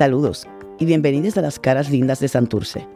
[0.00, 0.48] Saludos
[0.78, 2.88] y bienvenidos a Las Caras Lindas de Santurce,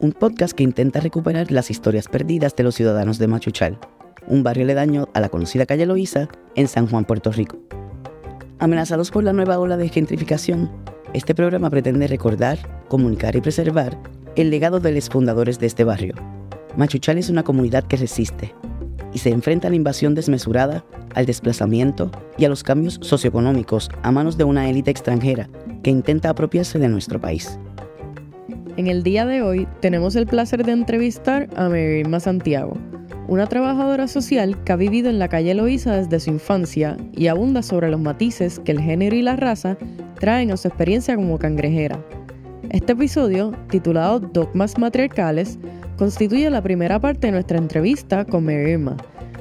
[0.00, 3.78] un podcast que intenta recuperar las historias perdidas de los ciudadanos de Machuchal,
[4.26, 6.26] un barrio aledaño a la conocida calle Loíza
[6.56, 7.56] en San Juan, Puerto Rico.
[8.58, 10.72] Amenazados por la nueva ola de gentrificación,
[11.14, 12.58] este programa pretende recordar,
[12.88, 13.96] comunicar y preservar
[14.34, 16.16] el legado de los fundadores de este barrio.
[16.76, 18.56] Machuchal es una comunidad que resiste
[19.12, 20.84] y se enfrenta a la invasión desmesurada,
[21.14, 25.48] al desplazamiento y a los cambios socioeconómicos a manos de una élite extranjera
[25.82, 27.58] que intenta apropiarse de nuestro país.
[28.76, 32.78] En el día de hoy tenemos el placer de entrevistar a Irma Santiago,
[33.28, 37.62] una trabajadora social que ha vivido en la calle Loíza desde su infancia y abunda
[37.62, 39.76] sobre los matices que el género y la raza
[40.18, 42.04] traen a su experiencia como cangrejera.
[42.70, 45.58] Este episodio, titulado Dogmas Matriarcales,
[46.00, 48.96] constituye la primera parte de nuestra entrevista con Mary Irma,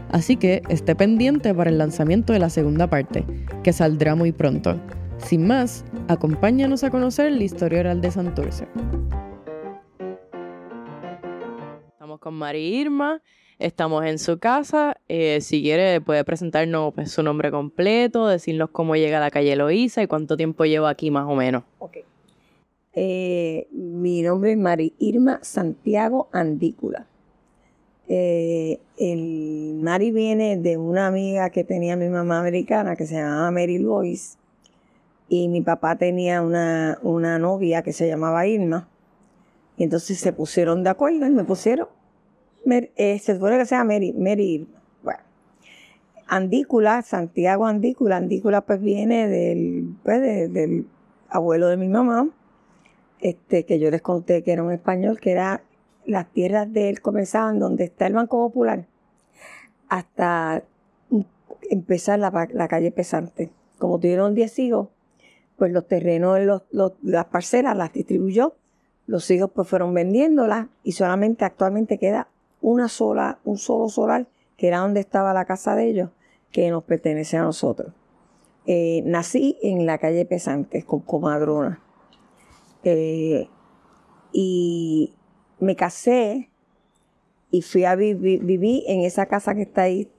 [0.10, 3.24] así que esté pendiente para el lanzamiento de la segunda parte,
[3.64, 4.78] que saldrá muy pronto.
[5.20, 8.68] Sin más, acompáñanos a conocer la historia oral de Santurce.
[11.94, 13.22] Estamos con Mary Irma,
[13.58, 14.98] estamos en su casa.
[15.08, 19.56] Eh, si quiere, puede presentarnos pues, su nombre completo, decirnos cómo llega a la calle
[19.56, 21.64] Loíza y cuánto tiempo lleva aquí más o menos.
[21.78, 22.09] Okay.
[22.94, 27.06] Eh, mi nombre es Mari Irma Santiago Andícula.
[28.08, 33.52] Eh, el Mari viene de una amiga que tenía mi mamá americana que se llamaba
[33.52, 34.40] Mary Lois
[35.28, 38.88] y mi papá tenía una, una novia que se llamaba Irma
[39.78, 41.88] y entonces se pusieron de acuerdo y me pusieron,
[42.66, 44.82] eh, se supone que sea Mary, Mary Irma.
[45.04, 45.20] Bueno,
[46.26, 50.20] Andícula, Santiago Andícula, Andícula pues viene del, pues,
[50.52, 50.88] del
[51.30, 52.28] abuelo de mi mamá
[53.22, 55.64] este, que yo les conté que era un español, que era
[56.06, 58.86] las tierras de él comenzaban donde está el Banco Popular
[59.90, 60.64] hasta
[61.70, 63.52] empezar la, calle Pesante.
[63.78, 64.88] Como tuvieron 10 hijos,
[65.58, 66.64] pues los terrenos,
[67.02, 68.56] las parcelas las distribuyó,
[69.08, 72.30] los hijos pues fueron vendiéndolas y solamente actualmente queda
[72.62, 76.10] una sola, un solo solar, que era donde estaba la casa de ellos,
[76.52, 77.94] que nos pertenece a nosotros.
[78.66, 81.82] Eh, nací en la calle Pesante con comadrona.
[82.84, 83.50] Eh,
[84.32, 85.14] y
[85.60, 86.50] me casé
[87.52, 90.10] y fui a vivir, viví en esa casa que está ahí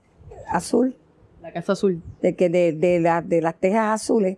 [0.47, 0.95] azul.
[1.41, 2.01] La casa azul.
[2.21, 4.37] De, que de, de, de las tejas azules.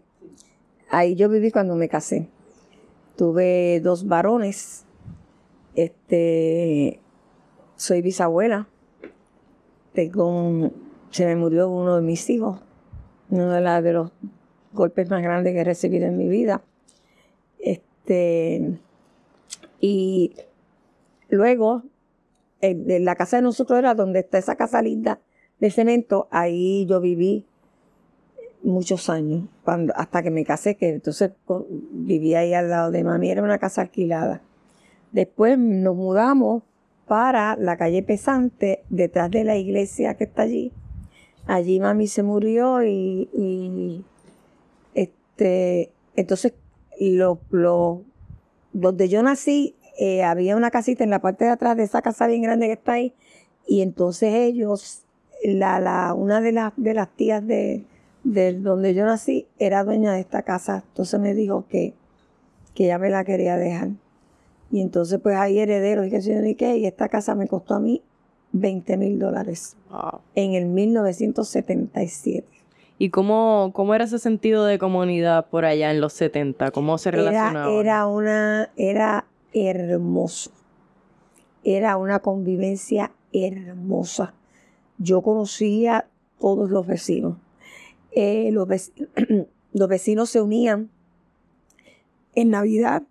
[0.89, 2.29] Ahí yo viví cuando me casé.
[3.15, 4.85] Tuve dos varones.
[5.75, 6.99] Este,
[7.75, 8.67] soy bisabuela.
[9.93, 10.71] Tengo
[11.13, 12.59] se me murió uno de mis hijos.
[13.29, 14.11] Uno de, de los
[14.73, 16.63] golpes más grandes que he recibido en mi vida.
[18.03, 18.79] Este,
[19.79, 20.33] y
[21.29, 21.83] luego,
[22.59, 25.19] en, la casa de nosotros era donde está esa casa linda
[25.59, 27.45] de cemento, ahí yo viví
[28.61, 29.47] muchos años,
[29.95, 31.31] hasta que me casé, que entonces
[31.91, 34.41] vivía ahí al lado de mami, era una casa alquilada.
[35.11, 36.63] Después nos mudamos
[37.07, 40.71] para la calle Pesante, detrás de la iglesia que está allí.
[41.45, 44.05] Allí mami se murió y, y
[44.93, 46.53] este, entonces
[46.99, 48.03] lo, lo,
[48.71, 52.27] donde yo nací, eh, había una casita en la parte de atrás de esa casa
[52.27, 53.13] bien grande que está ahí,
[53.67, 55.03] y entonces ellos,
[55.43, 57.85] la, la, una de, las de las tías de,
[58.23, 61.93] de, donde yo nací era dueña de esta casa, entonces me dijo que,
[62.73, 63.89] que ella me la quería dejar.
[64.71, 67.47] Y entonces pues hay herederos y que sé yo ni qué, y esta casa me
[67.47, 68.01] costó a mí
[68.53, 69.75] 20 mil dólares
[70.35, 72.47] en el 1977.
[72.97, 76.71] ¿Y cómo, cómo era ese sentido de comunidad por allá en los 70?
[76.71, 77.71] ¿Cómo se relacionaba?
[77.71, 80.51] Era, era, una, era hermoso.
[81.63, 84.33] Era una convivencia hermosa.
[84.99, 86.07] Yo conocía
[86.39, 87.37] todos los vecinos.
[88.11, 89.09] Eh, los, vecinos
[89.73, 90.89] los vecinos se unían
[92.35, 93.03] en Navidad,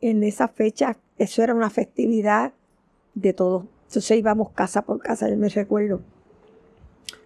[0.00, 2.52] en esa fecha, eso era una festividad
[3.14, 3.64] de todos.
[3.88, 6.00] Entonces íbamos casa por casa, yo me recuerdo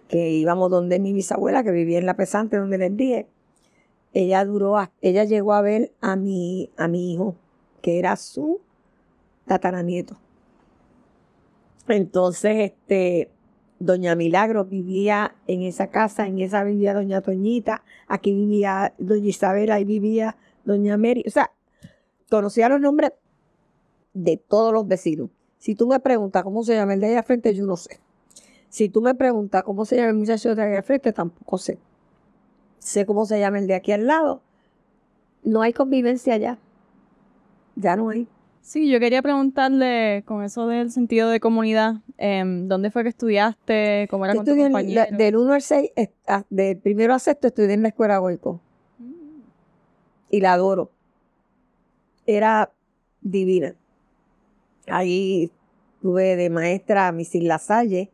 [0.09, 3.27] que íbamos donde mi bisabuela, que vivía en La Pesante, donde les dije,
[4.11, 7.35] ella duró, ella llegó a ver a mi, a mi hijo,
[7.81, 8.59] que era su
[9.45, 10.17] tataranieto.
[11.87, 13.29] Entonces, este,
[13.77, 19.79] doña Milagro vivía en esa casa, en esa vivía doña Toñita, aquí vivía doña Isabela,
[19.79, 21.23] y vivía doña Mary.
[21.27, 21.51] O sea,
[22.31, 23.11] conocía los nombres
[24.15, 25.29] de todos los vecinos.
[25.59, 27.99] Si tú me preguntas cómo se llama el de allá frente, yo no sé.
[28.69, 31.79] Si tú me preguntas cómo se llama el muchacho de aquí al frente, tampoco sé.
[32.77, 34.41] Sé cómo se llama el de aquí al lado.
[35.43, 36.57] No hay convivencia ya.
[37.75, 38.27] Ya no hay.
[38.61, 44.07] Sí, yo quería preguntarle con eso del sentido de comunidad, em, ¿dónde fue que estudiaste?
[44.11, 45.05] ¿Cómo era con tu compañero?
[45.17, 45.91] del 1 al 6,
[46.49, 48.61] del primero a sexto estudié en la escuela Goico.
[48.99, 49.41] Mm.
[50.29, 50.91] Y la adoro.
[52.27, 52.71] era
[53.21, 53.73] divina.
[54.87, 55.51] Ahí
[55.99, 58.11] tuve de maestra a Miss Lasalle,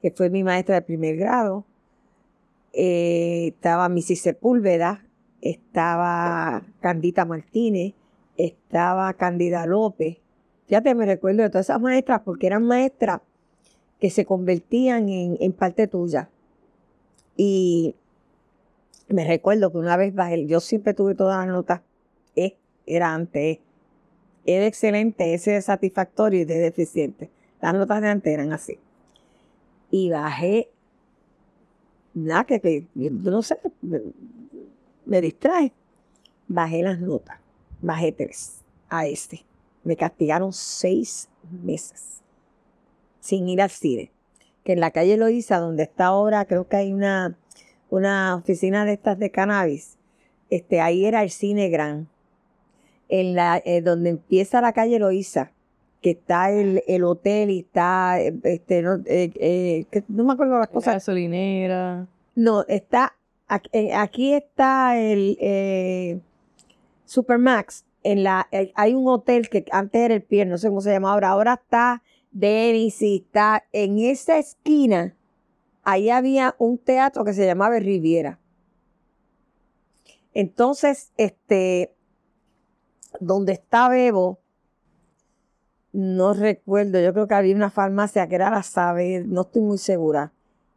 [0.00, 1.64] que fue mi maestra de primer grado.
[2.72, 4.20] Eh, estaba Mrs.
[4.20, 5.04] Sepúlveda,
[5.40, 7.94] estaba Candita Martínez,
[8.36, 10.18] estaba Candida López.
[10.68, 13.20] Ya te me recuerdo de todas esas maestras porque eran maestras
[14.00, 16.28] que se convertían en, parte tuya.
[17.36, 17.96] Y
[19.08, 21.80] me recuerdo que una vez bajé, yo siempre tuve todas las notas
[22.36, 22.56] E,
[22.86, 23.60] era antes E.
[24.44, 27.30] E de excelente, S de satisfactorio y de deficiente.
[27.60, 28.78] Las notas de antes eran así.
[29.90, 30.70] Y bajé,
[32.14, 34.00] nada, que, que no sé, me,
[35.06, 35.72] me distrae.
[36.46, 37.38] Bajé las notas,
[37.80, 39.44] bajé tres a este.
[39.84, 42.22] Me castigaron seis meses
[43.20, 44.10] sin ir al cine.
[44.64, 47.38] Que en la calle Loíza, donde está ahora, creo que hay una,
[47.90, 49.98] una oficina de estas de cannabis,
[50.50, 52.08] este, ahí era el cine gran.
[53.10, 55.52] En la, eh, donde empieza la calle Loíza,
[56.00, 60.68] que está el, el hotel y está, este, no, eh, eh, no me acuerdo las
[60.68, 60.94] cosas.
[60.94, 62.06] gasolinera.
[62.34, 63.16] No, está,
[63.48, 66.22] aquí, está el
[67.04, 67.84] Supermax.
[68.04, 71.12] En la, hay un hotel que antes era el pie, no sé cómo se llama
[71.12, 75.16] ahora, ahora está Denis y está en esa esquina.
[75.82, 78.38] Ahí había un teatro que se llamaba Riviera.
[80.32, 81.92] Entonces, este,
[83.20, 84.38] donde está Bebo,
[85.98, 89.78] no recuerdo, yo creo que había una farmacia que era la Sabe, no estoy muy
[89.78, 90.32] segura.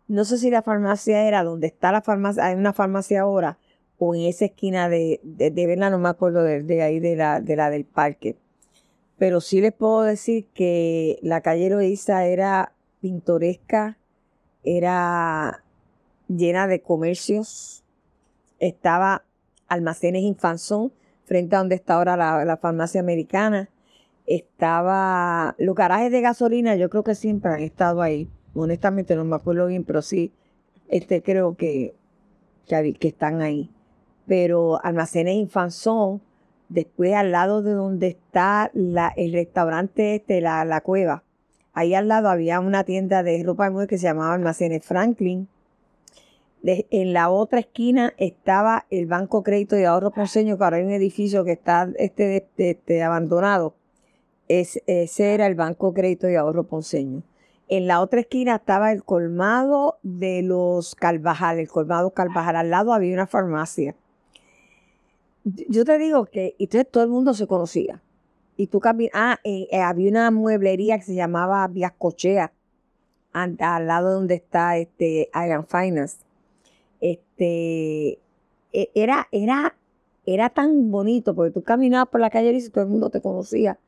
[0.07, 3.59] No sé si la farmacia era donde está la farmacia, hay una farmacia ahora,
[3.99, 7.55] o en esa esquina de, de, de no me acuerdo de, ahí de la, de
[7.55, 8.35] la del parque.
[9.19, 13.99] Pero sí les puedo decir que la calle Loíza era pintoresca,
[14.63, 15.63] era
[16.29, 17.83] llena de comercios,
[18.57, 19.23] estaba
[19.67, 20.91] almacenes Infanzón,
[21.25, 23.69] frente a donde está ahora la farmacia americana
[24.25, 28.29] estaba los garajes de gasolina, yo creo que siempre han estado ahí.
[28.53, 30.31] Honestamente no me acuerdo bien, pero sí,
[30.89, 31.95] este creo que,
[32.67, 33.69] que, están ahí.
[34.27, 36.21] Pero almacenes Infanzón,
[36.69, 41.23] después al lado de donde está la, el restaurante este, la, la cueva,
[41.73, 45.47] ahí al lado había una tienda de ropa de mujer que se llamaba Almacenes Franklin.
[46.63, 50.91] en la otra esquina estaba el Banco Crédito y Ahorro Ponceño, que ahora hay un
[50.91, 53.75] edificio que está este, este abandonado
[54.59, 57.23] ese era el Banco Crédito y Ahorro Ponceño.
[57.71, 62.57] En la otra esquina estaba el colmado de los Carvajal, el colmado Carvajal.
[62.57, 63.95] Al lado había una farmacia.
[65.45, 68.01] Yo te digo que entonces todo el mundo se conocía.
[68.57, 72.51] Y tú caminas, ah, eh, eh, había una mueblería que se llamaba Viascochea,
[73.31, 76.17] al, al lado donde está este Iron Finance.
[76.99, 78.19] Este,
[78.73, 79.75] e, era, era,
[80.25, 83.79] era tan bonito porque tú caminabas por la calle y todo el mundo te conocía.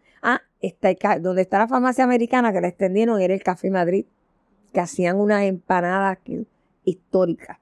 [0.64, 4.06] Está donde está la farmacia americana que la extendieron era el Café Madrid,
[4.72, 6.20] que hacían unas empanadas
[6.86, 7.60] históricas.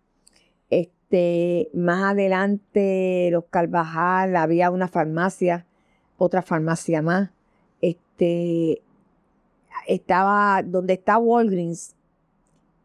[0.69, 5.65] Este, más adelante, los Carvajal, había una farmacia,
[6.17, 7.31] otra farmacia más.
[7.81, 8.83] Este,
[9.87, 11.95] estaba donde está Walgreens,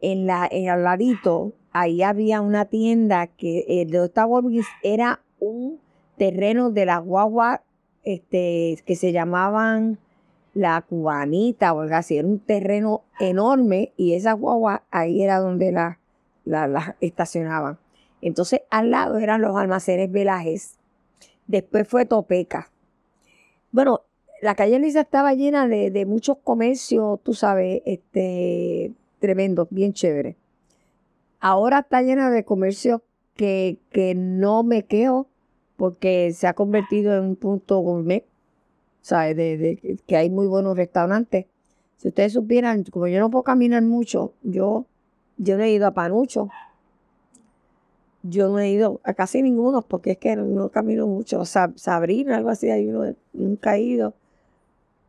[0.00, 5.20] en la, en al ladito, ahí había una tienda que eh, donde está Walgreens era
[5.40, 5.78] un
[6.16, 7.62] terreno de la guagua
[8.02, 9.98] este, que se llamaban
[10.56, 12.16] la cubanita o algo así.
[12.16, 15.98] Era un terreno enorme y esa guagua ahí era donde las
[16.44, 17.78] la, estacionaban.
[18.22, 20.78] Entonces al lado eran los almacenes Velajes.
[21.46, 22.70] Después fue Topeca.
[23.70, 24.00] Bueno,
[24.40, 30.36] la calle Lisa estaba llena de, muchos comercios, tú sabes, este, tremendos, bien chévere.
[31.38, 33.02] Ahora está llena de comercios
[33.34, 35.28] que, que no me quedo
[35.76, 38.24] porque se ha convertido en un punto gourmet,
[39.06, 39.36] ¿sabes?
[39.36, 41.46] De, que hay muy buenos restaurantes.
[41.96, 44.84] Si ustedes supieran, como yo no puedo caminar mucho, yo,
[45.36, 46.48] yo no he ido a Panucho.
[48.24, 51.44] Yo no he ido a casi ninguno porque es que no, camino mucho.
[51.44, 54.14] Sabrina, algo así, hay uno, nunca he ido.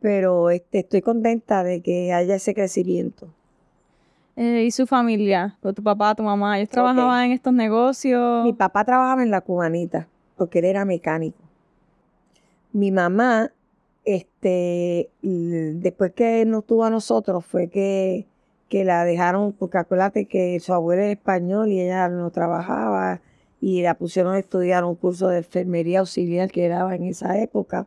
[0.00, 3.26] Pero este, estoy contenta de que haya ese crecimiento.
[4.36, 5.58] Eh, ¿Y su familia?
[5.60, 6.56] ¿Tu papá, tu mamá?
[6.56, 8.44] ¿Ellos trabajaban en estos negocios?
[8.44, 11.42] Mi papá trabajaba en la cubanita porque él era mecánico.
[12.72, 13.50] Mi mamá,
[14.08, 18.26] este, después que nos tuvo a nosotros, fue que,
[18.70, 23.20] que la dejaron, porque acuérdate que su abuela era español y ella no trabajaba
[23.60, 27.86] y la pusieron a estudiar un curso de enfermería auxiliar que daba en esa época.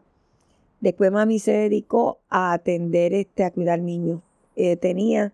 [0.79, 4.21] Después mami se dedicó a atender, este, a cuidar niños.
[4.55, 5.33] Eh, tenía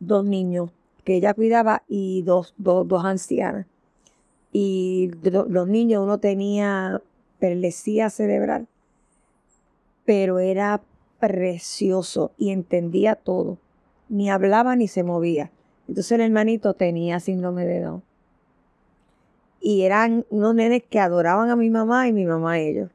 [0.00, 0.70] dos niños
[1.04, 3.66] que ella cuidaba y dos, dos, dos ancianas
[4.52, 7.02] y los niños uno tenía
[7.40, 8.68] perlesía cerebral
[10.04, 10.82] pero era
[11.18, 13.58] precioso y entendía todo.
[14.08, 15.50] Ni hablaba ni se movía.
[15.88, 18.02] Entonces el hermanito tenía síndrome de Down.
[19.60, 22.90] Y eran unos nenes que adoraban a mi mamá y mi mamá a ellos.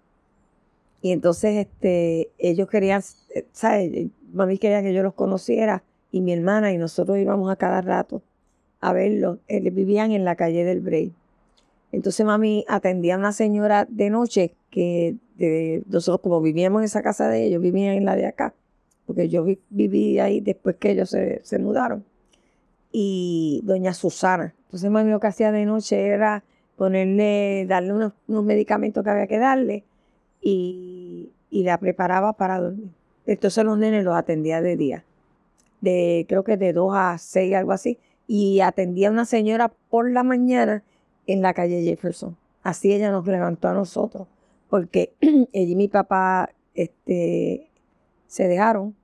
[1.01, 3.01] Y entonces este, ellos querían,
[3.34, 4.08] eh, ¿sabes?
[4.32, 8.22] Mami quería que yo los conociera y mi hermana y nosotros íbamos a cada rato
[8.82, 9.39] a verlos.
[9.48, 11.13] Ellos vivían en la calle del Bray.
[11.92, 17.01] Entonces mami atendía a una señora de noche que de, nosotros como vivíamos en esa
[17.01, 18.53] casa de ellos, vivían en la de acá,
[19.05, 22.03] porque yo viví ahí después que ellos se, se mudaron.
[22.91, 24.53] Y doña Susana.
[24.65, 26.43] Entonces mami lo que hacía de noche era
[26.75, 29.84] ponerle, darle unos, medicamentos que había que darle
[30.41, 32.89] y, y, la preparaba para dormir.
[33.25, 35.03] Entonces los nenes los atendía de día,
[35.81, 40.10] de creo que de 2 a 6, algo así, y atendía a una señora por
[40.10, 40.84] la mañana
[41.27, 42.38] en la calle Jefferson.
[42.63, 44.27] Así ella nos levantó a nosotros,
[44.69, 47.69] porque ella y mi papá este,
[48.27, 48.95] se dejaron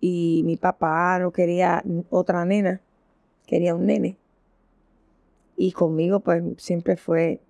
[0.00, 2.80] y mi papá no quería otra nena,
[3.46, 4.16] quería un nene.
[5.56, 7.40] Y conmigo pues siempre fue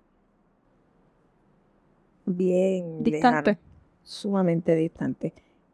[2.25, 3.57] bien distante.
[4.03, 5.33] sumamente distante.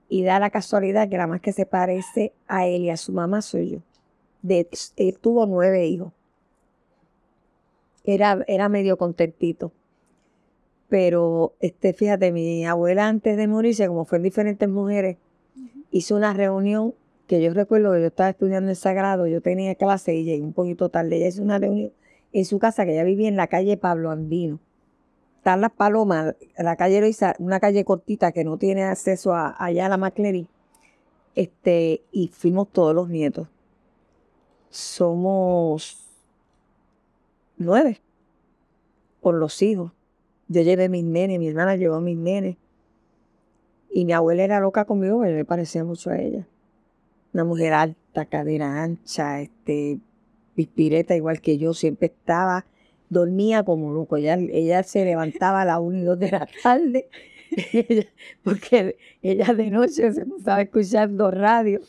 [0.10, 3.14] Y da la casualidad que la más que se parece a él y a su
[3.14, 3.80] mamá soy yo.
[4.42, 6.12] De, él tuvo nueve hijos.
[8.04, 9.72] Era, era medio contentito.
[10.94, 15.18] Pero, este, fíjate, mi abuela antes de morirse, como fue en diferentes mujeres,
[15.90, 16.94] hizo una reunión
[17.26, 20.54] que yo recuerdo que yo estaba estudiando en Sagrado, yo tenía clase y llegué un
[20.54, 21.16] poquito tarde.
[21.16, 21.92] Ella hizo una reunión
[22.32, 24.60] en su casa, que ella vivía en la calle Pablo Andino.
[25.38, 29.88] Están las palomas, la calle Loiza, una calle cortita que no tiene acceso a, allá
[29.88, 30.48] a la Maclery.
[31.34, 33.48] Este, y fuimos todos los nietos.
[34.70, 36.08] Somos
[37.58, 38.00] nueve
[39.22, 39.92] por los hijos.
[40.48, 42.58] Yo llevé mis nenes, mi hermana llevó mis nenes.
[43.90, 46.48] Y mi abuela era loca conmigo, pero me parecía mucho a ella.
[47.34, 50.00] Una mujer alta, cadera ancha, este,
[50.56, 52.66] pispireta igual que yo, siempre estaba,
[53.10, 54.18] dormía como loco.
[54.18, 57.08] Ella, ella se levantaba a las 1 y 2 de la tarde,
[58.44, 61.80] porque ella de noche se estaba escuchando radio.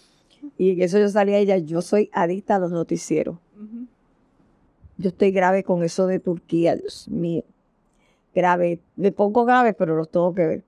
[0.58, 3.38] Y en eso yo salía a ella, yo soy adicta a los noticieros.
[4.96, 7.44] Yo estoy grave con eso de Turquía, Dios mío.
[8.35, 10.64] Grave, de poco grave, pero los tengo que ver.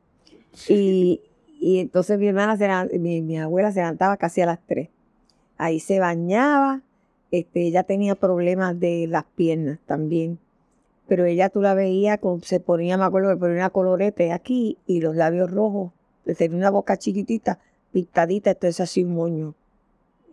[0.69, 1.21] Y,
[1.61, 4.89] y entonces mi hermana, se, mi, mi abuela se levantaba casi a las 3.
[5.59, 6.83] Ahí se bañaba,
[7.31, 10.39] este, ella tenía problemas de las piernas también.
[11.09, 14.79] Pero ella tú la veías, con, se ponía, me acuerdo que ponía una colorete aquí
[14.87, 15.93] y los labios rojos.
[16.37, 17.61] Tenía una boca chiquitita,
[17.93, 19.55] pintadita, entonces así un moño.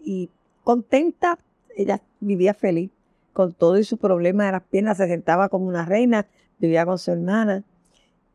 [0.03, 0.29] Y
[0.63, 1.37] contenta,
[1.75, 2.91] ella vivía feliz
[3.33, 6.27] con todo y su problema de las piernas, se sentaba como una reina,
[6.67, 7.63] vivía con su hermana.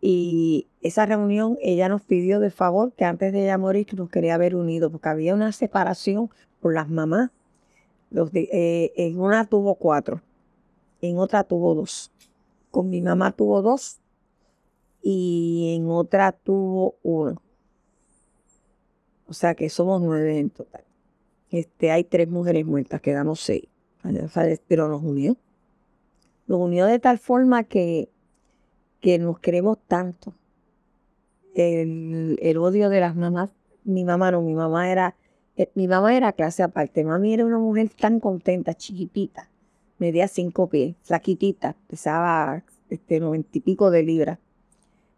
[0.00, 4.38] Y esa reunión ella nos pidió de favor que antes de ella morir nos quería
[4.38, 6.30] ver unidos, porque había una separación
[6.60, 7.30] por las mamás.
[8.10, 10.22] Los eh, en una tuvo cuatro,
[11.02, 12.12] en otra tuvo dos.
[12.70, 13.98] Con mi mamá tuvo dos
[15.02, 17.42] y en otra tuvo uno.
[19.26, 20.84] O sea que somos nueve en total.
[21.50, 23.64] Este, hay tres mujeres muertas, quedamos seis.
[24.68, 25.36] Pero nos unió.
[26.46, 28.08] Nos unió de tal forma que,
[29.00, 30.34] que nos queremos tanto.
[31.54, 33.50] El, el odio de las mamás,
[33.84, 35.16] mi mamá no, mi mamá era
[35.58, 37.04] eh, mi mamá era clase aparte.
[37.04, 39.50] Mami era una mujer tan contenta, chiquitita.
[39.98, 41.76] Medía cinco pies, flaquitita.
[41.88, 44.38] Pesaba este, noventa y pico de libras.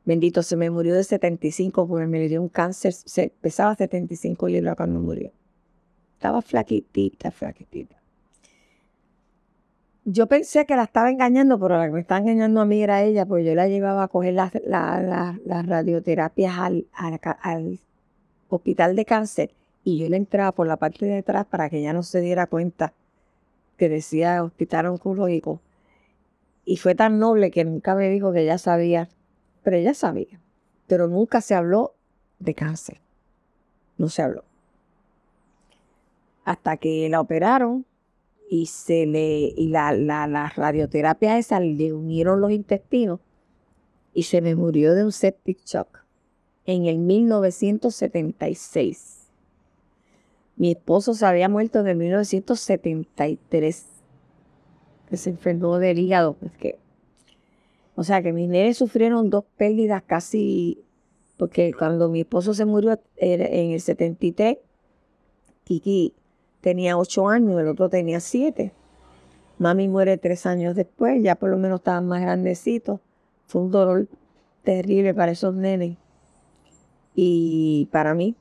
[0.07, 2.95] Bendito, se me murió de 75 porque me dio un cáncer.
[2.95, 5.31] Se, pesaba 75 libras cuando murió.
[6.15, 8.00] Estaba flaquitita, flaquitita.
[10.05, 13.03] Yo pensé que la estaba engañando, pero la que me estaba engañando a mí era
[13.03, 14.53] ella, porque yo la llevaba a coger las,
[15.45, 17.79] radioterapias al, al
[18.49, 19.55] hospital de cáncer
[19.85, 22.47] y yo le entraba por la parte de atrás para que ella no se diera
[22.47, 22.93] cuenta
[23.77, 25.61] que decía hospital oncológico.
[26.65, 29.09] Y fue tan noble que nunca me dijo que ella sabía,
[29.63, 30.41] pero ella sabía.
[30.87, 31.95] Pero nunca se habló
[32.39, 33.01] de cáncer.
[33.97, 34.45] No se habló.
[36.45, 37.87] Hasta que la operaron
[38.53, 43.21] y se le y la, la, radioterapia esa le unieron los intestinos
[44.13, 46.01] y se me murió de un septic shock
[46.67, 49.29] en el 1976.
[50.57, 53.87] Mi esposo se había muerto en 1973,
[55.09, 56.37] que se enfermó del hígado.
[56.59, 56.77] que,
[57.95, 60.83] o sea que mis nenes sufrieron dos pérdidas casi,
[61.37, 64.59] porque cuando mi esposo se murió en el 73,
[65.63, 66.15] Kiki
[66.61, 68.73] tenía ocho años, el otro tenía siete.
[69.59, 73.01] Mami muere tres años después, ya por lo menos estaban más grandecitos.
[73.47, 74.09] Fue un dolor
[74.63, 75.97] terrible para esos nenes.
[77.15, 78.37] Y para mí,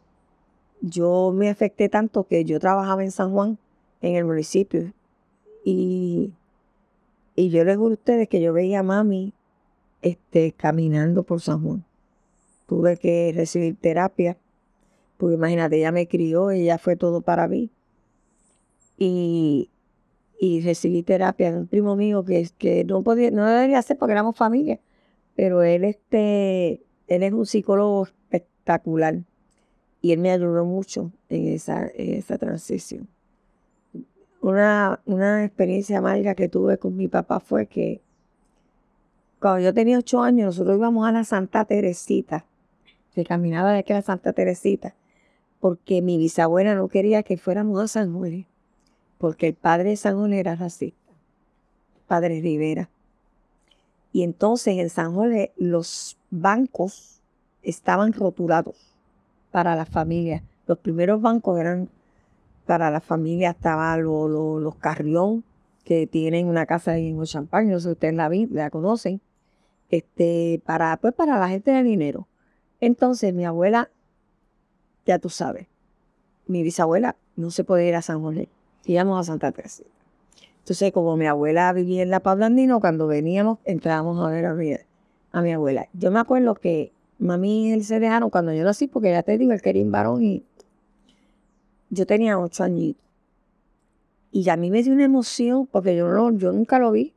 [0.81, 3.57] yo me afecté tanto que yo trabajaba en San Juan,
[4.01, 4.93] en el municipio,
[5.65, 6.31] y,
[7.35, 9.33] y yo les juro a ustedes que yo veía a mami
[10.01, 11.83] este, caminando por San Juan.
[12.65, 14.37] Tuve que recibir terapia,
[15.17, 17.69] porque imagínate, ella me crió, ella fue todo para mí.
[19.01, 19.69] Y,
[20.37, 24.11] y recibí terapia de un primo mío que, que no podía, no debería ser porque
[24.11, 24.79] éramos familia,
[25.35, 29.19] pero él, este, él es un psicólogo espectacular
[30.01, 33.07] y él me ayudó mucho en esa, en esa transición.
[34.41, 38.01] Una, una experiencia amarga que tuve con mi papá fue que
[39.39, 42.45] cuando yo tenía ocho años, nosotros íbamos a la Santa Teresita,
[43.13, 44.95] que caminaba de aquí a la Santa Teresita,
[45.61, 48.45] porque mi bisabuela no quería que fuéramos a San Juan,
[49.19, 51.13] porque el padre de San Juan era racista,
[52.07, 52.89] padre Rivera.
[54.11, 57.21] Y entonces en San Juan los bancos
[57.61, 58.95] estaban rotulados
[59.51, 60.41] para las familias.
[60.65, 61.89] Los primeros bancos eran
[62.65, 65.43] para la familia, estaban los Carrión,
[65.83, 69.21] que tienen una casa ahí en Champagne, no sé si ustedes la, la conocen,
[69.89, 72.27] este, para, pues para la gente de dinero.
[72.79, 73.89] Entonces mi abuela,
[75.05, 75.67] ya tú sabes,
[76.45, 78.49] mi bisabuela no se podía ir a San José,
[78.85, 79.83] íbamos a Santa Teresa.
[80.59, 84.73] Entonces, como mi abuela vivía en La Pablandino, cuando veníamos, entrábamos a ver a mi,
[85.31, 85.87] a mi abuela.
[85.93, 89.37] Yo me acuerdo que mami y él se dejaron cuando yo nací, porque ya te
[89.37, 90.43] digo, él quería un varón y
[91.89, 93.03] yo tenía ocho añitos.
[94.31, 97.13] Y a mí me dio una emoción, porque yo, no, yo nunca lo vi.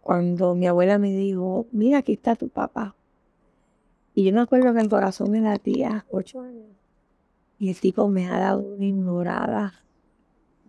[0.00, 2.94] Cuando mi abuela me dijo, mira, aquí está tu papá.
[4.14, 6.68] Y yo me acuerdo que el corazón me latía ocho años.
[7.64, 9.72] Y el tipo me ha dado una ignorada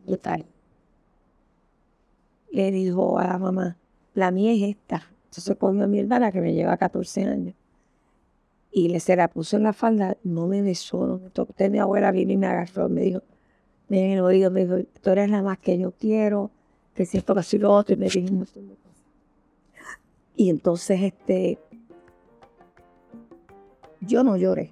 [0.06, 0.46] total.
[2.54, 3.76] Le dijo a la mamá,
[4.14, 5.04] la mía es esta.
[5.26, 7.54] Entonces cogió a mi hermana que me lleva 14 años.
[8.72, 11.54] Y le se la puso en la falda, no me besó, no me tocó.
[11.70, 13.24] mi abuela vino y me agarró, me dijo,
[13.90, 16.50] me oído, me dijo, tú eres la más que yo quiero,
[16.94, 19.04] que si esto, que si lo otro, y me dijo un montón de cosas.
[20.38, 21.60] Y entonces, este,
[24.00, 24.72] yo no lloré.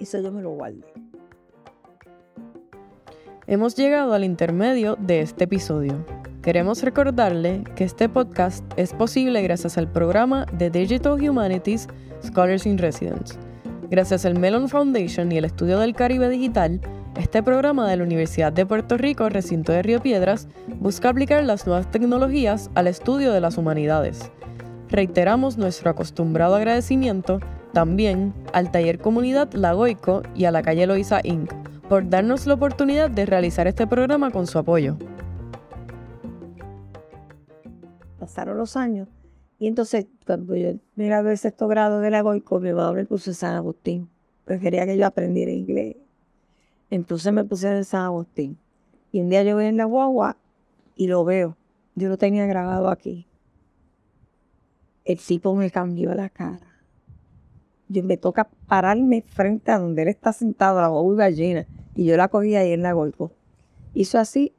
[0.00, 0.58] Eso yo me lo.
[3.46, 6.04] Hemos llegado al intermedio de este episodio.
[6.42, 11.88] Queremos recordarle que este podcast es posible gracias al programa de Digital Humanities
[12.24, 13.38] Scholars in Residence.
[13.90, 16.80] Gracias al Mellon Foundation y el Estudio del Caribe Digital,
[17.16, 20.48] este programa de la Universidad de Puerto Rico, recinto de Río Piedras,
[20.80, 24.30] busca aplicar las nuevas tecnologías al estudio de las humanidades.
[24.88, 27.40] Reiteramos nuestro acostumbrado agradecimiento
[27.74, 31.52] también al Taller Comunidad Lagoico y a la calle Loiza Inc.
[31.90, 34.96] por darnos la oportunidad de realizar este programa con su apoyo.
[38.24, 39.06] pasaron los años.
[39.58, 43.04] Y entonces, cuando yo me gradué el sexto grado de la Goico, mi mamá me
[43.04, 44.08] puso en San Agustín.
[44.46, 45.96] Pues quería que yo aprendiera inglés.
[46.90, 48.56] Entonces me puse en San Agustín.
[49.12, 50.38] Y un día yo voy en la guagua
[50.96, 51.56] y lo veo.
[51.94, 53.26] Yo lo tenía grabado aquí.
[55.04, 56.73] El tipo me cambió la cara.
[58.02, 61.66] Me toca pararme frente a donde él está sentado, la guagua llena.
[61.94, 63.32] Y yo la cogí ahí en la Goico.
[63.94, 64.52] Hizo así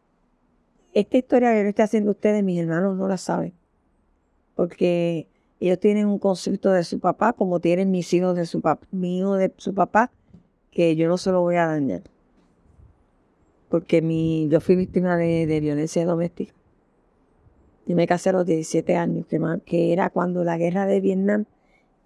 [0.96, 3.54] esta historia que yo estoy haciendo ustedes, mis hermanos no la saben.
[4.56, 5.28] Porque
[5.60, 9.20] ellos tienen un concepto de su papá, como tienen mis hijos de su papá, mi
[9.20, 10.12] hijo de su papá,
[10.72, 12.04] que yo no se lo voy a dañar.
[13.68, 16.54] Porque mi, yo fui víctima de, violencia doméstica.
[17.86, 21.46] Yo me casé a los 17 años, que, que era cuando la guerra de Vietnam,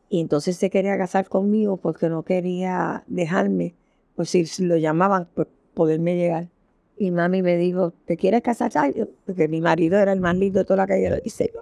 [0.09, 3.75] y entonces se quería casar conmigo porque no quería dejarme,
[4.15, 6.49] pues si lo llamaban, pues poderme llegar.
[6.97, 8.71] Y mami me dijo, ¿te quieres casar?
[9.25, 11.17] Porque mi marido era el más lindo de toda la calle.
[11.19, 11.53] Y dice,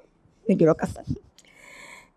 [0.47, 1.05] me quiero casar.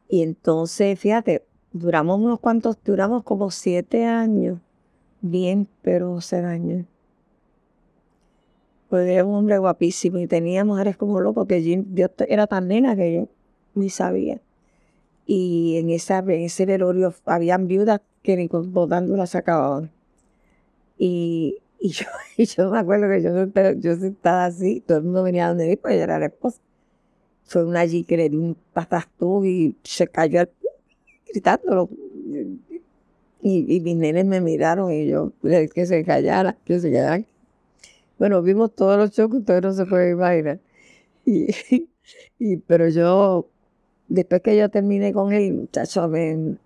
[0.09, 4.59] Y entonces, fíjate, duramos unos cuantos, duramos como siete años.
[5.21, 6.87] Bien, pero se años.
[8.89, 12.97] Pues era un hombre guapísimo y tenía mujeres como loco, porque yo, era tan nena
[12.97, 13.29] que yo
[13.75, 14.41] ni sabía.
[15.31, 19.93] Y en, esa, en ese velorio habían viudas que ni votando se acababan.
[20.99, 25.23] Y y yo, y yo me acuerdo que yo, yo sentada así, todo el mundo
[25.23, 26.61] venía donde mí, pues yo era la esposa.
[27.45, 30.47] Fue una allí que le di un patastú y se cayó
[31.33, 31.89] gritándolo.
[33.43, 37.27] Y, y, mis nenes me miraron y yo, que se callara, que se callaran.
[38.19, 40.61] Bueno, vimos todos los choques, ustedes no se pueden imaginar.
[41.25, 41.49] Y,
[42.39, 43.49] y, pero yo,
[44.11, 46.57] después que yo terminé con él, muchacho, me,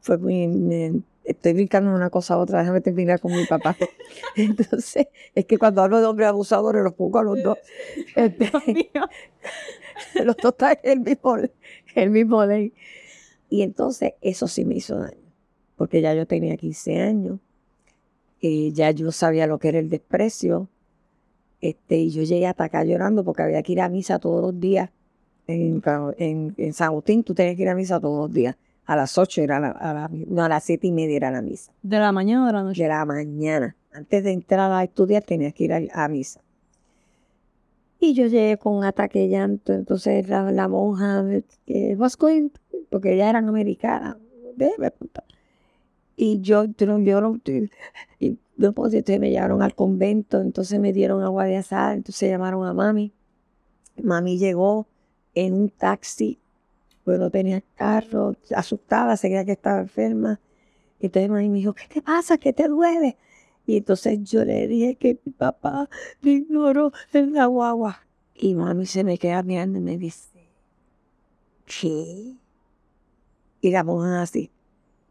[0.00, 3.76] fue muy, estoy brincando una cosa a otra, déjame terminar con mi papá.
[4.36, 7.58] Entonces, es que cuando hablo de hombres abusadores los pongo a los dos.
[8.16, 8.50] Este,
[10.24, 11.36] los dos están en el mismo,
[11.94, 12.72] el mismo ley.
[13.50, 15.32] Y entonces eso sí me hizo daño,
[15.76, 17.38] porque ya yo tenía 15 años,
[18.42, 20.68] eh, ya yo sabía lo que era el desprecio,
[21.60, 24.60] este, y yo llegué hasta acá llorando porque había que ir a misa todos los
[24.60, 24.90] días.
[25.48, 25.82] En,
[26.18, 28.56] en, en San Agustín tú tenías que ir a misa todos los días.
[28.84, 31.42] A las 8 era la, a la- no, a las 7 y media era la
[31.42, 31.72] misa.
[31.82, 32.82] ¿De la mañana o de la noche?
[32.82, 33.74] De la mañana.
[33.92, 36.40] Antes de entrar a estudiar tenías que ir a, a misa.
[37.98, 39.72] Y yo llegué con un ataque de llanto.
[39.72, 41.24] Entonces la, la monja,
[41.66, 41.96] eh,
[42.90, 43.16] porque
[43.48, 44.16] americanas.
[44.54, 45.24] Déjeme contar.
[46.16, 47.40] Y yo, yo, yo no-
[48.18, 52.66] y después entonces me llevaron al convento, entonces me dieron agua de asada, entonces llamaron
[52.66, 53.12] a mami.
[54.02, 54.87] Mami llegó
[55.46, 56.38] en un taxi,
[57.04, 60.40] pues no tenía carro, asustada, se creía que estaba enferma.
[61.00, 62.38] Entonces mami me dijo, ¿qué te pasa?
[62.38, 63.16] ¿Qué te duele?
[63.66, 65.88] Y entonces yo le dije que mi papá
[66.22, 68.00] me ignoró en la guagua.
[68.34, 70.28] Y mami se me queda mirando y me dice,
[71.66, 72.34] ¿qué?
[73.60, 74.50] Y la monja así,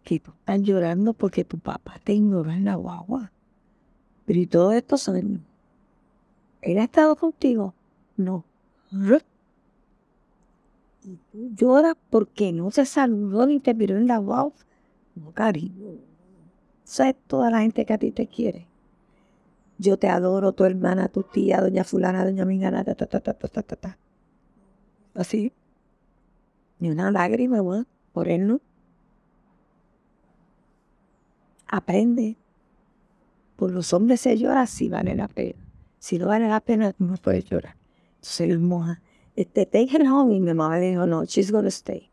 [0.03, 3.31] que tú estás llorando porque tu papá te ignoró en la guagua.
[4.25, 5.41] Pero y todos estos años,
[6.61, 7.73] ¿él ha estado contigo?
[8.17, 8.43] No
[11.07, 14.53] y tú lloras porque no se saludó ni te miró en la wow.
[15.15, 15.93] No, cariño.
[16.83, 18.67] Sabes toda la gente que a ti te quiere.
[19.77, 23.33] Yo te adoro, tu hermana, tu tía, doña fulana, doña mingana, ta, ta, ta, ta,
[23.33, 23.97] ta, ta, ta.
[25.13, 25.53] Así.
[26.79, 27.85] Ni una lágrima, ¿no?
[28.11, 28.59] por él, ¿no?
[31.67, 32.35] Aprende.
[33.55, 35.63] Por los hombres se llora si vale la pena.
[35.99, 37.77] Si no vale la pena, no puedes llorar.
[38.15, 39.01] Entonces, hermosa,
[39.37, 40.35] este, take her home.
[40.35, 42.09] Y mi mamá le dijo, no, she's gonna stay.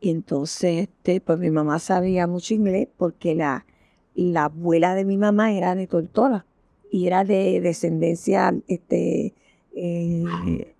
[0.00, 3.66] Y entonces, este, pues mi mamá sabía mucho inglés porque la,
[4.14, 6.46] la abuela de mi mamá era de Tortola
[6.92, 9.34] y era de descendencia este,
[9.74, 10.74] eh,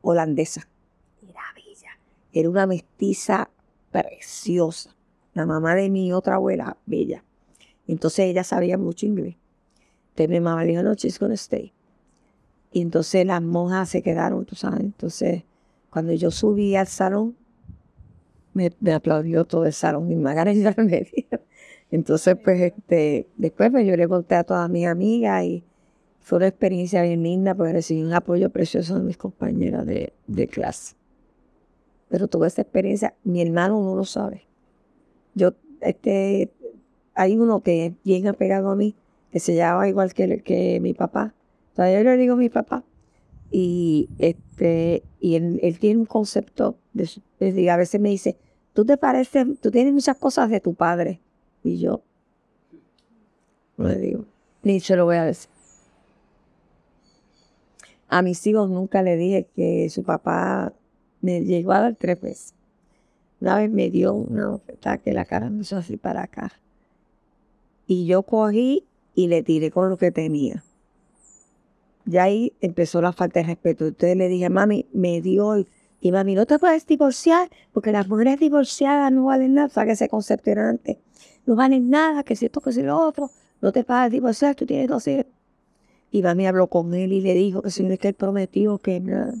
[0.00, 0.68] holandesa.
[1.22, 1.98] Era bella.
[2.32, 3.50] Era una mestiza
[3.90, 4.94] preciosa.
[5.34, 7.24] La mamá de mi otra abuela, bella.
[7.86, 9.36] Entonces ella sabía mucho inglés.
[10.10, 11.72] Entonces mi mamá le dijo, no, she's gonna stay.
[12.72, 14.80] Y entonces las monjas se quedaron, tú sabes.
[14.80, 15.44] Entonces,
[15.90, 17.36] cuando yo subí al salón,
[18.52, 20.08] me, me aplaudió todo el salón.
[20.54, 21.38] Ya me dijo.
[21.90, 25.64] Entonces, pues, este, después pues, yo le conté a todas mis amigas y
[26.20, 30.46] fue una experiencia bien linda porque recibí un apoyo precioso de mis compañeras de, de
[30.46, 30.94] clase.
[32.10, 34.46] Pero tuve esa experiencia, mi hermano no lo sabe.
[35.34, 36.50] Yo, este,
[37.14, 38.94] hay uno que es bien apegado a mí,
[39.30, 41.34] que se llama igual que, que mi papá.
[41.78, 42.82] Todavía yo le digo mi papá.
[43.52, 48.36] Y este, y él, él tiene un concepto, de, de- a veces me dice,
[48.72, 51.20] tú te pareces, tú tienes muchas cosas de tu padre.
[51.62, 52.02] Y yo
[53.76, 54.24] no le digo,
[54.64, 55.48] ni se lo voy a decir.
[58.08, 60.72] A mis hijos nunca le dije que su papá
[61.20, 62.54] me llegó a dar tres veces.
[63.40, 66.50] Una vez me dio una oferta que la cara me hizo así para acá.
[67.86, 70.64] Y yo cogí y le tiré con lo que tenía.
[72.08, 73.86] Ya ahí empezó la falta de respeto.
[73.86, 75.62] Entonces le dije, mami, me dio.
[76.00, 79.68] Y mami, no te puedes divorciar porque las mujeres divorciadas no valen nada.
[79.68, 80.96] O que ese concepto era antes.
[81.44, 83.30] No valen nada, que si esto, que si lo otro.
[83.60, 85.26] No te puedes divorciar, tú tienes dos hijos.
[86.10, 88.78] Y mami habló con él y le dijo que si no es que él prometió
[88.78, 89.34] que nada.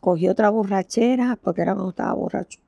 [0.00, 2.60] Cogió otra borrachera porque era cuando estaba borracho.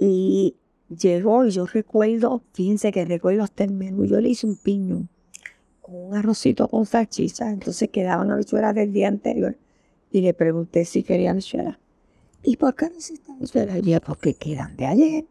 [0.00, 0.56] Y
[0.88, 4.06] llegó y yo recuerdo, fíjense que recuerdo hasta el menú.
[4.06, 5.06] Yo le hice un piño
[5.84, 7.50] con un arrocito con salchicha.
[7.50, 9.54] Entonces quedaban habichuelas del día anterior.
[10.10, 11.76] Y le pregunté si quería habichuelas.
[12.42, 13.76] ¿Y por qué necesitas habichuelas?
[13.78, 15.24] Y yo, porque quedan de ayer.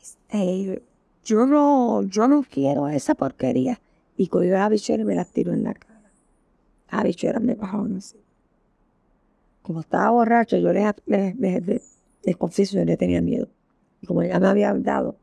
[0.00, 0.82] Este,
[1.24, 3.80] yo no, yo no quiero esa porquería.
[4.18, 6.10] Y cogió las habichuelas y me las tiró en la cara.
[6.90, 8.16] Las habichuelas me bajaron así.
[9.62, 11.66] Como estaba borracho, yo les, les, les-
[12.24, 13.48] les- confieso, yo le tenía miedo.
[14.02, 15.16] Y como ella me había dado.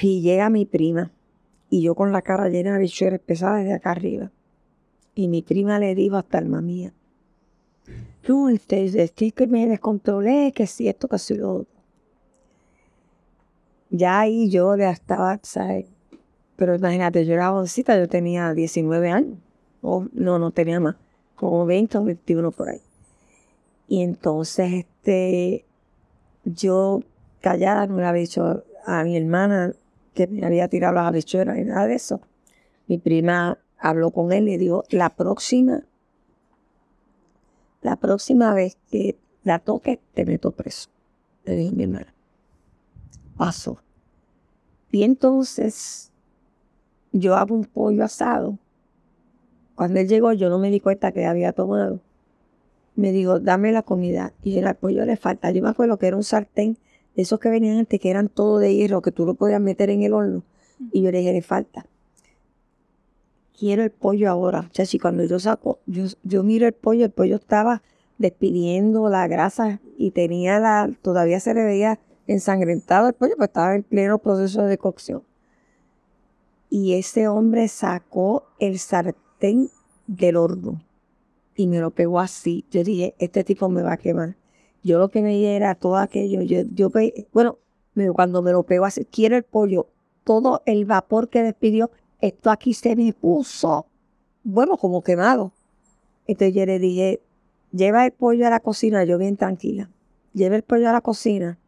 [0.00, 1.10] Y llega mi prima.
[1.70, 4.30] Y yo con la cara llena de habichuelas pesadas desde acá arriba.
[5.14, 6.92] Y mi prima le dijo hasta alma mía.
[8.22, 11.74] Tú, este que me descontrolé, que si esto, que si lo otro.
[13.90, 15.86] Ya ahí yo ya estaba, ¿sabes?
[16.56, 19.38] Pero imagínate, yo era jovencita, yo tenía 19 años.
[19.82, 20.96] O no, no tenía más.
[21.36, 22.80] Como 20 o 21 por ahí.
[23.88, 25.64] Y entonces, este,
[26.44, 27.02] yo
[27.40, 29.74] callada no le había dicho a mi hermana
[30.14, 32.20] que me había tirado las habichuelas y nada de eso.
[32.86, 35.82] Mi prima habló con él y le dijo, la próxima,
[37.82, 40.88] la próxima vez que la toque, te meto preso.
[41.44, 42.14] Le dijo mi hermana.
[43.36, 43.78] Pasó.
[44.90, 46.12] Y entonces
[47.12, 48.58] yo hago un pollo asado.
[49.74, 52.00] Cuando él llegó, yo no me di cuenta que había tomado.
[52.94, 54.32] me dijo, dame la comida.
[54.42, 55.50] Y el pollo le falta.
[55.50, 56.78] Yo me acuerdo que era un sartén
[57.14, 59.90] de esos que venían antes, que eran todo de hierro, que tú lo podías meter
[59.90, 60.42] en el horno.
[60.92, 61.86] Y yo le dije, le falta.
[63.56, 64.68] Quiero el pollo ahora.
[64.70, 67.82] O sea, si cuando yo saco, yo, yo miro el pollo, el pollo estaba
[68.18, 73.74] despidiendo la grasa y tenía la, todavía se le veía ensangrentado el pollo, pues estaba
[73.74, 75.22] en pleno proceso de cocción.
[76.70, 79.70] Y ese hombre sacó el sartén
[80.06, 80.82] del horno
[81.54, 82.64] y me lo pegó así.
[82.70, 84.36] Yo dije, este tipo me va a quemar.
[84.84, 86.42] Yo lo que veía era todo aquello.
[86.42, 86.90] Yo, yo
[87.32, 87.58] bueno,
[88.14, 89.88] cuando me lo pegó así, quiero el pollo,
[90.24, 93.86] todo el vapor que despidió, esto aquí se me puso,
[94.44, 95.52] bueno, como quemado.
[96.26, 97.22] Entonces yo le dije,
[97.72, 99.90] lleva el pollo a la cocina, yo bien tranquila.
[100.34, 101.58] Lleva el pollo a la cocina,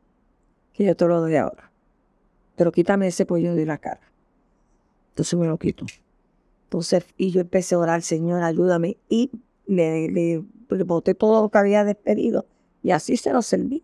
[0.75, 1.73] que yo te lo doy ahora.
[2.55, 4.13] Pero quítame ese pollo de la cara.
[5.11, 5.87] Entonces me lo quito.
[6.65, 8.99] Entonces, y yo empecé a orar, Señor, ayúdame.
[9.09, 9.31] Y
[9.67, 10.45] le, le,
[10.85, 12.45] boté todo lo que había despedido
[12.87, 13.83] y así se lo serví.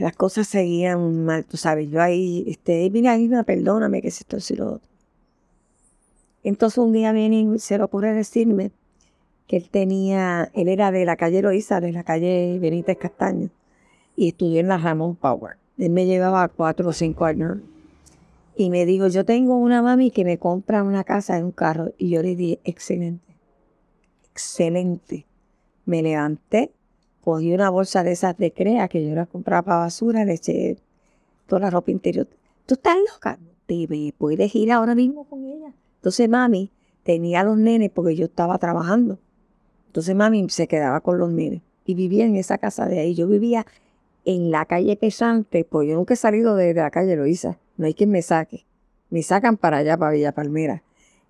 [0.00, 4.38] Las cosas seguían mal, tú sabes, yo ahí, este, mira, me perdóname que se esto
[4.52, 4.88] y lo otro.
[6.42, 8.72] Entonces un día viene y se lo ocurre decirme
[9.46, 13.50] que él tenía, él era de la calle Loíza, de la calle Benítez Castaño,
[14.16, 15.56] y estudió en la Ramón Power.
[15.78, 17.58] Él me llevaba cuatro o cinco años
[18.56, 21.92] y me dijo, yo tengo una mami que me compra una casa en un carro.
[21.96, 23.36] Y yo le dije, excelente,
[24.32, 25.27] excelente.
[25.88, 26.70] Me levanté,
[27.22, 30.76] cogí una bolsa de esas de crea que yo la compraba para basura, le eché
[31.46, 32.28] toda la ropa interior.
[32.66, 33.38] ¿Tú estás loca?
[33.64, 35.72] Te puedes ir ahora mismo con ella.
[35.96, 36.70] Entonces mami
[37.04, 39.18] tenía a los nenes porque yo estaba trabajando.
[39.86, 43.14] Entonces mami se quedaba con los nenes y vivía en esa casa de ahí.
[43.14, 43.64] Yo vivía
[44.26, 47.94] en la calle Pesante, pues yo nunca he salido de, la calle Loíza no hay
[47.94, 48.66] quien me saque.
[49.08, 50.82] Me sacan para allá, para Villa Palmera.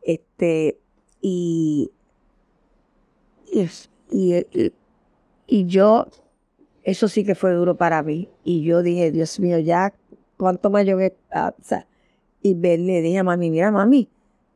[0.03, 0.81] Este,
[1.21, 1.92] y,
[3.53, 3.68] y,
[4.11, 6.07] y, yo,
[6.83, 8.29] eso sí que fue duro para mí.
[8.44, 9.92] Y yo dije, Dios mío, ya,
[10.37, 11.87] ¿cuánto más yo voy a, o sea,
[12.42, 14.09] y le dije a mami, mira, mami,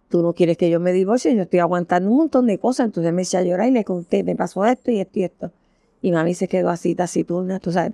[0.08, 2.86] tú no quieres que yo me divorcie, yo estoy aguantando un montón de cosas.
[2.86, 5.50] Entonces me eché a llorar y le conté, me pasó esto y esto y esto.
[6.00, 7.92] Y mami se quedó así, taciturna, tú sabes,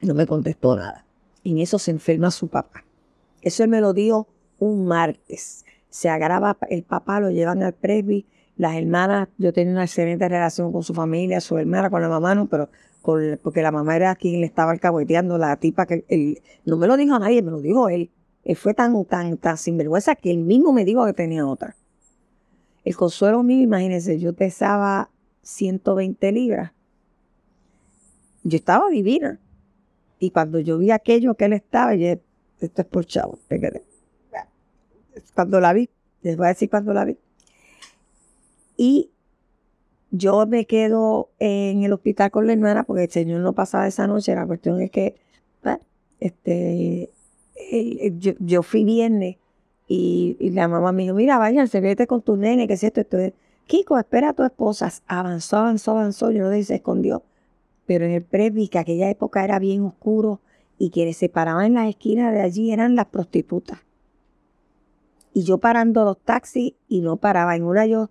[0.00, 1.04] no me contestó nada.
[1.42, 2.84] Y en eso se enferma su papá.
[3.40, 5.64] Eso él me lo dijo un martes.
[5.90, 8.26] Se agrava el papá, lo llevan al presby.
[8.62, 12.36] Las hermanas, yo tenía una excelente relación con su familia, su hermana, con la mamá,
[12.36, 12.68] no, pero
[13.00, 16.86] con, porque la mamá era quien le estaba alcahueteando, la tipa que él, no me
[16.86, 18.12] lo dijo a nadie, me lo dijo él.
[18.44, 21.74] Él fue tan, tan, tan sinvergüenza que él mismo me dijo que tenía otra.
[22.84, 25.10] El consuelo mío, imagínense, yo pesaba
[25.42, 26.70] 120 libras.
[28.44, 29.40] Yo estaba divina.
[30.20, 32.06] Y cuando yo vi aquello que él estaba, yo
[32.60, 33.40] esto es por chavo.
[35.34, 35.90] Cuando la vi,
[36.22, 37.18] les voy a decir cuando la vi.
[38.82, 39.12] Y
[40.10, 44.08] yo me quedo en el hospital con la hermana porque el señor no pasaba esa
[44.08, 44.34] noche.
[44.34, 45.14] La cuestión es que
[45.60, 45.78] pues,
[46.18, 47.12] este,
[48.40, 49.36] yo, fui viernes
[49.86, 53.18] y, la mamá me dijo, mira, váyanse, vete con tu nene, que es esto, esto
[53.68, 54.92] Kiko, espera a tu esposa.
[55.06, 56.32] Avanzó, avanzó, avanzó.
[56.32, 57.22] Yo no si se escondió.
[57.86, 60.40] Pero en el previ, que aquella época era bien oscuro,
[60.76, 63.78] y quienes se paraban en las esquinas de allí eran las prostitutas.
[65.34, 67.54] Y yo parando los taxis y no paraba.
[67.54, 68.10] En una yo,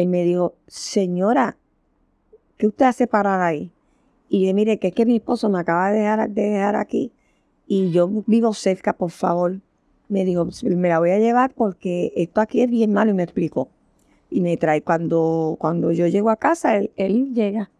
[0.00, 1.56] él me dijo, señora,
[2.56, 3.72] ¿qué usted hace parar ahí?
[4.28, 7.12] Y yo, mire, que es que mi esposo me acaba de dejar, de dejar aquí
[7.72, 9.60] y yo vivo cerca, por favor.
[10.08, 13.22] Me dijo, me la voy a llevar porque esto aquí es bien malo y me
[13.22, 13.68] explicó.
[14.28, 17.70] Y me trae, cuando, cuando yo llego a casa, él, llega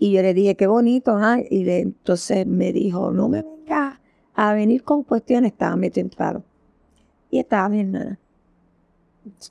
[0.00, 1.18] y yo le dije, qué bonito,
[1.50, 4.00] Y entonces me dijo, no me vengas
[4.34, 6.42] a venir con cuestiones, estaba muy temprano.
[7.30, 8.18] Y estaba mi hermana.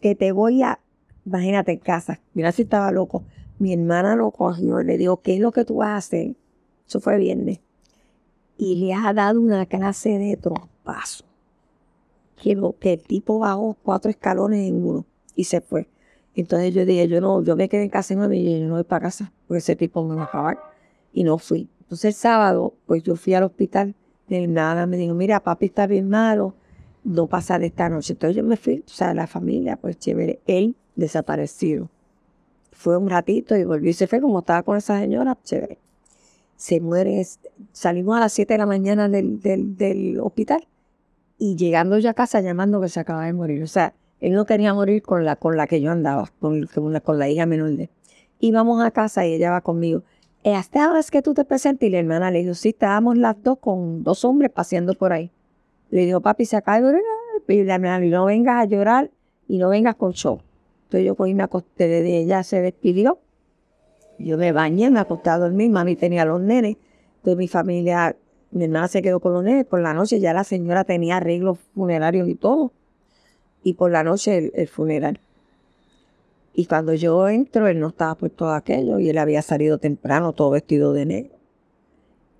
[0.01, 0.79] Que te voy a,
[1.25, 3.23] imagínate en casa, mira si estaba loco.
[3.57, 6.35] Mi hermana lo cogió y le dijo, ¿qué es lo que tú vas a hacer?
[6.87, 7.59] Eso fue viernes.
[8.57, 11.25] Y le ha dado una clase de trompazo.
[12.41, 12.51] Que,
[12.93, 15.87] el tipo bajó cuatro escalones en uno y se fue.
[16.35, 18.83] Entonces yo dije, yo no, yo me quedé en casa y me yo no voy
[18.83, 20.59] para casa, porque ese tipo me va a acabar.
[21.13, 21.69] Y no fui.
[21.81, 23.95] Entonces el sábado, pues yo fui al hospital,
[24.27, 26.55] de nada, me dijo, mira, papi está bien malo,
[27.03, 28.13] no pasa de esta noche.
[28.13, 31.89] Entonces yo me fui, o sea, la familia, pues chévere, él desaparecido.
[32.71, 35.77] Fue un ratito y volvió y se fue como estaba con esa señora, chévere.
[36.57, 37.25] Se muere,
[37.71, 40.67] salimos a las 7 de la mañana del, del, del hospital
[41.37, 43.63] y llegando ya a casa llamando que se acaba de morir.
[43.63, 47.19] O sea, él no quería morir con la, con la que yo andaba, con, con,
[47.19, 47.89] la, hija menor de
[48.39, 48.51] él.
[48.53, 50.03] vamos a casa y ella va conmigo.
[50.43, 51.87] Eh, ¿Hasta ahora es que tú te presentas?
[51.87, 55.31] Y la hermana le dijo, sí, estábamos las dos con dos hombres paseando por ahí.
[55.89, 57.01] Le dijo, papi, se acaba de llorar.
[57.47, 59.11] Y la hermana no vengas a llorar
[59.47, 60.39] y no vengas con show.
[60.85, 63.19] Entonces yo cogí me acosté de ella, se despidió.
[64.19, 66.77] Yo me bañé, me acosté a dormir, mami tenía los nenes.
[67.17, 68.15] Entonces mi familia,
[68.51, 69.65] mi hermana se quedó con los nenes.
[69.65, 72.71] Por la noche ya la señora tenía arreglos funerarios y todo.
[73.63, 75.19] Y por la noche el, funeral.
[76.53, 80.51] Y cuando yo entro, él no estaba todo aquello y él había salido temprano, todo
[80.51, 81.35] vestido de negro.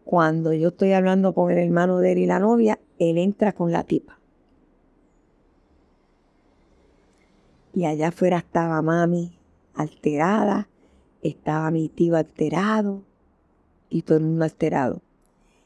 [0.05, 3.71] Cuando yo estoy hablando con el hermano de él y la novia, él entra con
[3.71, 4.19] la tipa.
[7.75, 9.33] Y allá afuera estaba mami
[9.75, 10.69] alterada,
[11.21, 13.03] estaba mi tío alterado
[13.89, 15.01] y todo el mundo alterado.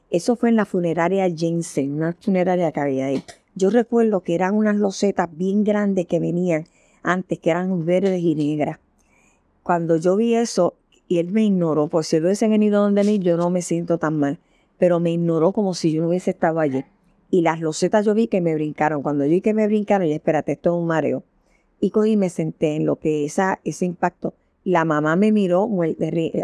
[0.09, 3.23] Eso fue en la funeraria Jensen, una funeraria que había ahí.
[3.53, 6.65] Yo recuerdo que eran unas losetas bien grandes que venían
[7.03, 8.79] antes, que eran verdes y negras.
[9.61, 10.73] Cuando yo vi eso,
[11.07, 13.99] y él me ignoró, por si él hubiese venido donde mí, yo no me siento
[13.99, 14.39] tan mal,
[14.79, 16.83] pero me ignoró como si yo no hubiese estado allí.
[17.29, 19.03] Y las losetas yo vi que me brincaron.
[19.03, 21.23] Cuando yo vi que me brincaron, y espérate, esto es un mareo.
[21.79, 24.33] Y cogí y me senté en lo que esa, ese impacto.
[24.63, 25.69] La mamá me miró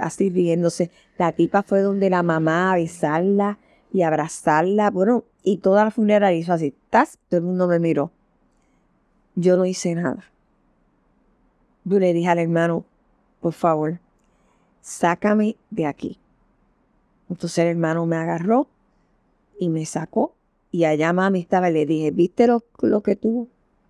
[0.02, 0.90] así riéndose.
[1.18, 3.60] La tipa fue donde la mamá a besarla
[3.92, 4.90] y abrazarla.
[4.92, 6.74] Bueno, y toda la funeraria hizo así.
[6.90, 7.20] ¡Tas!
[7.30, 8.12] Todo el mundo me miró.
[9.36, 10.24] Yo no hice nada.
[11.84, 12.86] Yo le dije al hermano,
[13.42, 14.00] por favor,
[14.82, 16.20] sácame de aquí.
[17.30, 18.68] Entonces el hermano me agarró
[19.60, 20.34] y me sacó.
[20.72, 22.64] Y allá mami estaba y le dije, ¿viste lo,
[23.02, 23.50] que tú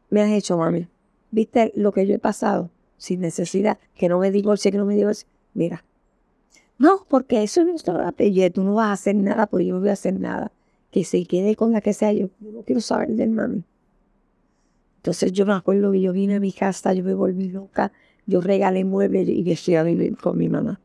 [0.10, 0.88] me has hecho, mami?
[1.35, 2.71] ¿Viste lo que yo he pasado?
[2.95, 5.27] Sin necesidad, que no me divorcie, que no me divorcie.
[5.53, 5.83] Mira.
[6.77, 8.49] No, porque eso es apellido.
[8.51, 10.53] Tú no vas a hacer nada, porque yo no voy a hacer nada.
[10.91, 12.29] Que se quede con la que sea yo.
[12.39, 13.65] no quiero saber del mami.
[14.95, 17.91] Entonces yo me acuerdo que yo vine a mi casa, yo me volví loca,
[18.25, 20.79] yo regalé muebles y decidí vivir con mi mamá.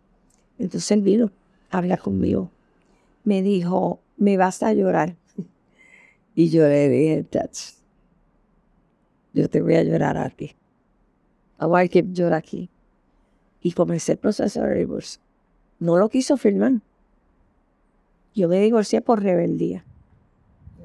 [0.59, 1.31] Entonces él vino
[1.71, 2.51] a hablar conmigo.
[3.23, 5.15] Me dijo, me vas a llorar.
[6.35, 7.80] Y yo le dije, Touch,
[9.33, 10.57] yo te voy a llorar a ti.
[11.59, 12.71] Ahora que llorar aquí.
[13.63, 15.21] Y comencé el proceso de divorcio.
[15.79, 16.81] No lo quiso firmar.
[18.35, 19.85] Yo me divorcié por rebeldía.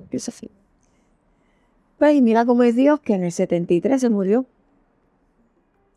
[0.09, 0.49] ¿Qué es así?
[1.97, 4.45] Pues, y mira cómo es Dios, que en el 73 se murió.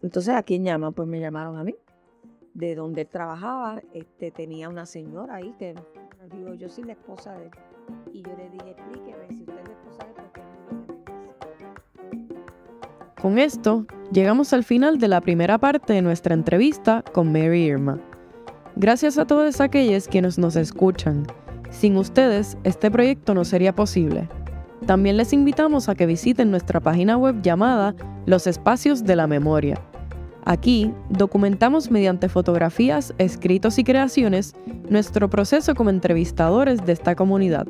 [0.02, 0.92] Entonces, ¿a quién llama?
[0.92, 1.74] Pues me llamaron a mí.
[2.54, 5.74] De donde él trabajaba, este, tenía una señora ahí que
[6.32, 7.50] digo, yo soy la esposa de él.
[8.12, 9.64] Y yo le dije, explíqueme si usted
[13.20, 17.98] Con esto, llegamos al final de la primera parte de nuestra entrevista con Mary Irma.
[18.76, 21.26] Gracias a todos aquellos quienes nos escuchan.
[21.70, 24.28] Sin ustedes, este proyecto no sería posible.
[24.86, 29.80] También les invitamos a que visiten nuestra página web llamada Los Espacios de la Memoria.
[30.44, 34.54] Aquí documentamos mediante fotografías, escritos y creaciones
[34.88, 37.66] nuestro proceso como entrevistadores de esta comunidad.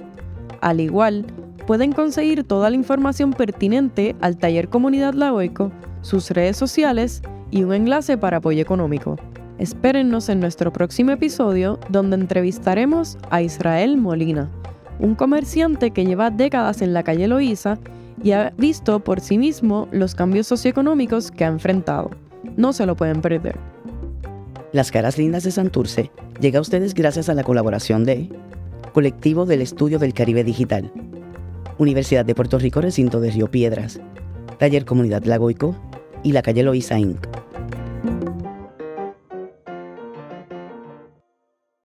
[0.61, 1.24] Al igual,
[1.68, 7.74] pueden conseguir toda la información pertinente al taller Comunidad Laoico, sus redes sociales y un
[7.74, 9.16] enlace para apoyo económico.
[9.59, 14.50] Espérennos en nuestro próximo episodio donde entrevistaremos a Israel Molina
[14.98, 17.78] un comerciante que lleva décadas en la calle Loíza
[18.24, 22.09] y ha visto por sí mismo los cambios socioeconómicos que ha enfrentado.
[22.57, 23.59] No se lo pueden perder.
[24.72, 28.31] Las caras lindas de Santurce llega a ustedes gracias a la colaboración de
[28.94, 30.90] Colectivo del Estudio del Caribe Digital,
[31.79, 34.01] Universidad de Puerto Rico Recinto de Río Piedras,
[34.59, 35.77] Taller Comunidad Lagoico
[36.25, 37.47] y la calle Loíza Inc.